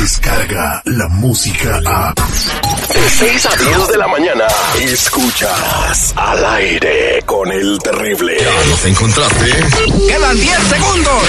[0.00, 2.14] Llega la música a...
[2.14, 4.46] De 6 a 10 de la mañana,
[4.80, 8.38] escuchas al aire con el terrible.
[8.70, 9.44] Nos encontraste.
[10.08, 11.22] Quedan 10 segundos.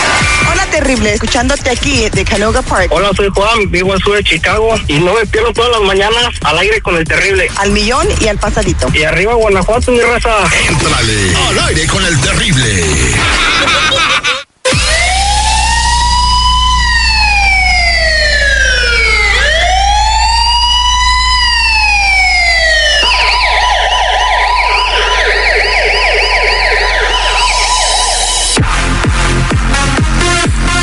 [0.50, 1.14] Hola, terrible.
[1.16, 2.88] Escuchándote aquí de Canoga Park.
[2.92, 6.30] Hola, soy Juan, vivo al sur de Chicago y no me pierdo todas las mañanas
[6.46, 7.50] al aire con el terrible.
[7.58, 8.88] Al millón y al pasadito.
[8.94, 10.30] Y arriba Guanajuato, mi raza.
[10.70, 11.36] Entrale.
[11.50, 12.86] Al aire con el terrible.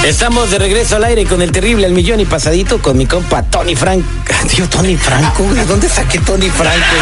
[0.09, 3.43] Estamos de regreso al aire con el terrible al millón y pasadito con mi compa
[3.43, 4.03] Tony Frank.
[4.49, 6.97] Tío, Tony Franco, ¿de dónde saqué Tony Franco?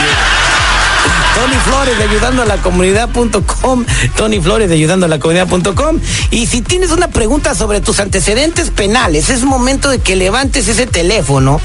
[1.37, 3.85] Tony Flores de ayudando a la comunidad.com.
[4.17, 6.01] Tony Flores de ayudando a la comunidad.com.
[6.33, 10.89] Y si tienes una pregunta sobre tus antecedentes penales, es momento de que levantes ese
[10.89, 11.61] teléfono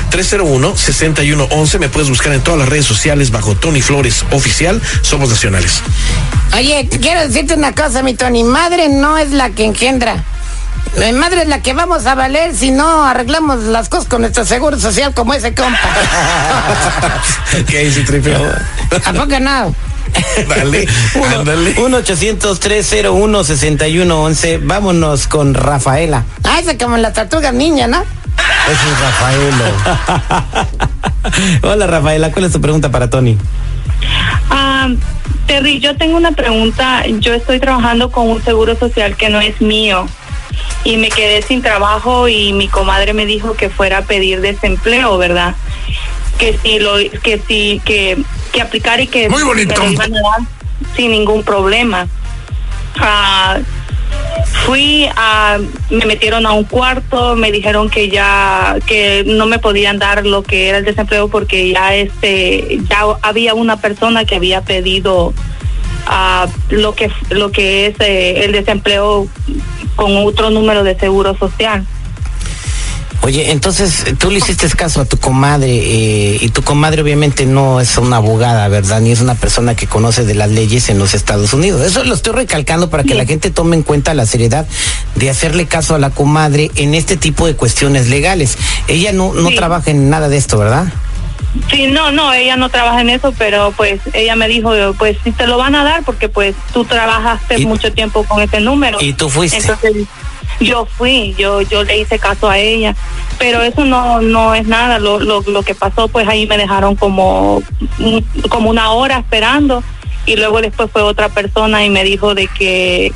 [0.10, 1.78] 1-800-301-6111.
[1.78, 4.82] Me puedes buscar en todas las redes sociales bajo Tony Flores Oficial.
[5.04, 5.84] Somos nacionales.
[6.56, 8.44] Oye, quiero decirte una cosa, mi Tony.
[8.44, 10.26] Madre no es la que engendra.
[10.96, 14.46] Mi madre es la que vamos a valer si no arreglamos las cosas con nuestro
[14.46, 15.78] seguro social como ese compa.
[17.68, 18.06] ¿Qué dice?
[19.06, 19.76] ¿A poco no?
[20.48, 20.88] Dale,
[21.38, 21.76] ándale.
[21.76, 24.60] 1-800-301-6111.
[24.64, 26.24] Vámonos con Rafaela.
[26.44, 28.02] Ah, esa como la tortuga niña, ¿no?
[28.02, 29.66] Ese es Rafaelo.
[31.74, 32.32] Hola, Rafaela.
[32.32, 33.38] ¿Cuál es tu pregunta para Tony?
[34.50, 34.88] Ah,
[35.46, 37.04] Terry, yo tengo una pregunta.
[37.20, 40.08] Yo estoy trabajando con un seguro social que no es mío
[40.88, 45.18] y me quedé sin trabajo y mi comadre me dijo que fuera a pedir desempleo,
[45.18, 45.54] ¿verdad?
[46.38, 48.18] Que si lo que si que
[48.54, 49.74] que aplicar y que Muy bonito.
[49.82, 50.48] me lo iban a dar
[50.96, 52.08] sin ningún problema.
[53.02, 53.58] Ah,
[54.66, 55.58] fui a
[55.90, 60.42] me metieron a un cuarto, me dijeron que ya que no me podían dar lo
[60.42, 65.34] que era el desempleo porque ya este ya había una persona que había pedido
[66.06, 69.28] a lo que lo que es eh, el desempleo
[69.98, 71.86] con otro número de seguro social.
[73.24, 77.82] Oye, entonces tú le hiciste caso a tu comadre eh, y tu comadre obviamente no
[77.82, 79.02] es una abogada, ¿verdad?
[79.02, 81.82] Ni es una persona que conoce de las leyes en los Estados Unidos.
[81.86, 84.66] Eso lo estoy recalcando para que la gente tome en cuenta la seriedad
[85.16, 88.58] de hacerle caso a la comadre en este tipo de cuestiones legales.
[88.88, 89.56] Ella no, no Sí.
[89.56, 90.86] trabaja en nada de esto, ¿verdad?
[91.70, 95.32] Sí, no, no, ella no trabaja en eso, pero pues ella me dijo, pues si
[95.32, 98.98] te lo van a dar porque pues tú trabajaste mucho tiempo con ese número.
[99.02, 99.58] Y tú fuiste.
[99.58, 100.08] Entonces
[100.60, 102.96] yo fui, yo yo le hice caso a ella,
[103.38, 105.00] pero eso no no es nada.
[105.00, 107.62] Lo, lo, lo que pasó, pues ahí me dejaron como
[108.50, 109.84] como una hora esperando
[110.26, 113.14] y luego después fue otra persona y me dijo de que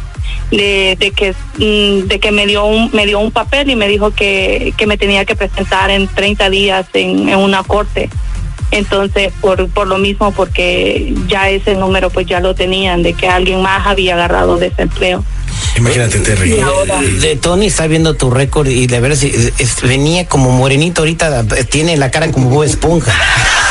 [0.52, 3.88] de, de que mm, de que me dio un me dio un papel y me
[3.88, 8.10] dijo que, que me tenía que presentar en 30 días en, en una corte
[8.72, 13.28] entonces por por lo mismo porque ya ese número pues ya lo tenían de que
[13.28, 15.24] alguien más había agarrado desempleo
[15.78, 16.58] Imagínate, Terry.
[17.20, 19.28] De Tony está viendo tu récord y de ver si
[19.58, 23.14] es- venía como morenito ahorita, tiene la cara como Bob Esponja.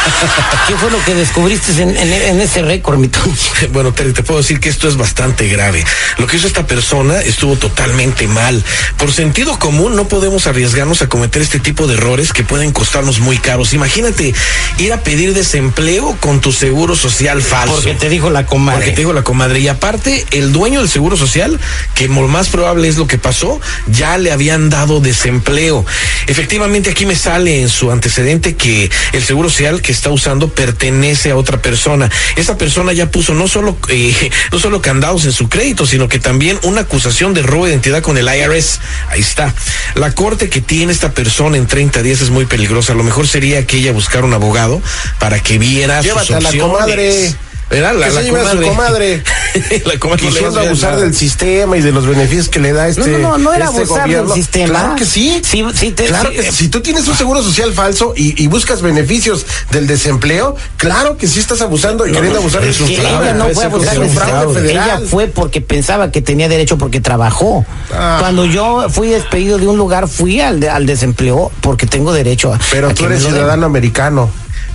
[0.69, 3.33] ¿Qué fue lo que descubriste en, en- en ese récord, mi Tony?
[3.73, 5.85] Bueno, Terry, te puedo decir que esto es bastante grave.
[6.19, 8.63] Lo que hizo esta persona estuvo totalmente mal.
[8.97, 13.21] Por sentido común, no podemos arriesgarnos a cometer este tipo de errores que pueden costarnos
[13.21, 13.75] muy caros.
[13.75, 14.35] Imagínate
[14.79, 17.75] ir a pedir desempleo con tu seguro social falso.
[17.77, 18.79] Porque te dijo la comadre.
[18.81, 19.61] Porque te dijo la comadre.
[19.61, 21.61] Y aparte, el dueño del seguro social,
[21.95, 25.85] que lo más probable es lo que pasó, ya le habían dado desempleo.
[26.27, 31.31] Efectivamente, aquí me sale en su antecedente que el seguro social que está usando pertenece
[31.31, 32.11] a otra persona.
[32.37, 36.19] Esa persona ya puso no solo, eh, no solo candados en su crédito, sino que
[36.19, 38.81] también una acusación de robo de identidad con el IRS.
[39.09, 39.55] Ahí está.
[39.95, 42.95] La corte que tiene esta persona en 30 días es muy peligrosa.
[42.95, 44.81] Lo mejor sería que ella buscara un abogado
[45.19, 46.73] para que viera sus Llévate a la opciones.
[46.73, 47.35] comadre.
[47.71, 47.95] ¿Verdad?
[47.95, 49.23] La, la a su comadre.
[49.85, 51.03] la comadre Quisiendo abusar nada.
[51.05, 53.01] del sistema y de los beneficios que le da este.
[53.03, 54.35] No, no, no, no era este abusar del gobierno.
[54.35, 54.69] sistema.
[54.81, 55.41] Claro que sí.
[55.45, 58.43] Sí, sí, te- claro sí, que eh, si tú tienes un seguro social falso y,
[58.43, 63.09] y buscas beneficios del desempleo, claro que sí estás abusando y queriendo abusar del sistema.
[63.09, 66.77] fraude, ella no fue abusar del un fraude Ella fue porque pensaba que tenía derecho
[66.77, 67.65] porque trabajó.
[67.95, 68.17] Ah.
[68.19, 72.53] Cuando yo fui despedido de un lugar, fui al, de- al desempleo porque tengo derecho
[72.53, 72.59] a.
[72.73, 74.29] Pero a tú eres ciudadano americano.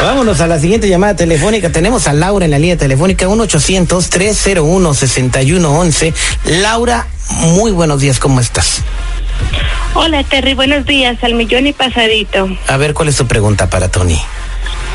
[0.00, 1.70] Vámonos a la siguiente llamada telefónica.
[1.70, 6.14] Tenemos a Laura en la línea telefónica 1-800-301-6111.
[6.44, 8.82] Laura, muy buenos días, ¿cómo estás?
[9.94, 12.48] Hola Terry, buenos días, al millón y pasadito.
[12.68, 14.22] A ver, ¿cuál es tu pregunta para Tony?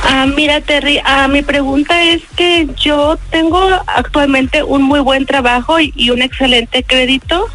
[0.03, 5.79] Ah, mira Terry, ah, mi pregunta es que yo tengo actualmente un muy buen trabajo
[5.79, 7.47] y, un excelente crédito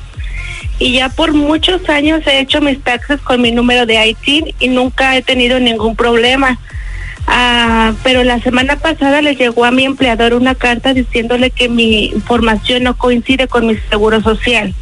[0.78, 4.68] y ya por muchos años he hecho mis taxes con mi número de IT y
[4.68, 6.58] nunca he tenido ningún problema.
[7.26, 12.06] Ah, pero la semana pasada le llegó a mi empleador una carta diciéndole que mi
[12.06, 14.74] información no coincide con mi seguro social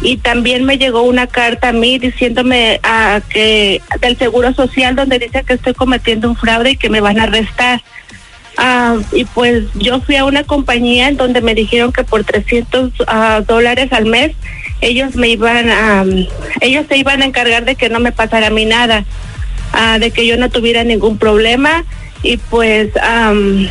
[0.00, 5.18] y también me llegó una carta a mí diciéndome ah, que del seguro social donde
[5.18, 7.82] dice que estoy cometiendo un fraude y que me van a arrestar.
[8.56, 12.92] Ah, y pues yo fui a una compañía en donde me dijeron que por 300
[13.06, 14.32] ah, dólares al mes
[14.80, 16.04] ellos me iban a,
[16.60, 19.04] ellos se iban a encargar de que no me pasara a mí nada,
[19.98, 21.84] de que yo no tuviera ningún problema
[22.22, 23.68] y pues am,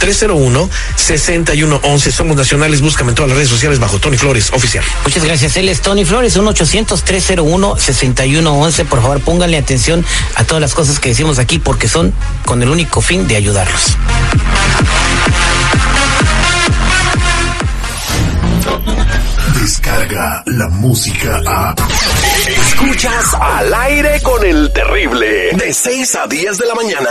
[0.00, 2.12] 1-800-301-6111.
[2.12, 4.82] Somos nacionales, búscame en todas las redes sociales bajo Tony Flores, oficial.
[5.04, 5.56] Muchas gracias.
[5.56, 8.84] Él es Tony Flores, 1-800-301-6111.
[8.86, 10.04] Por favor, pónganle atención
[10.36, 12.12] a todas las cosas que decimos aquí porque son
[12.44, 13.96] con el único fin de ayudarlos.
[19.60, 21.74] Descarga la música a.
[22.46, 25.50] Escuchas al aire con el terrible.
[25.52, 27.10] De 6 a 10 de la mañana.